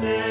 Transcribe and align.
say. 0.00 0.29